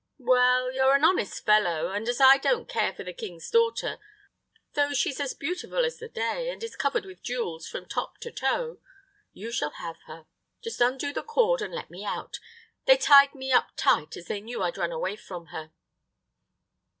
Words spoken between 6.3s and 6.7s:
and